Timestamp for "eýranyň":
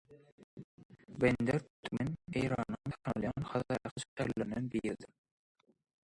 2.41-2.93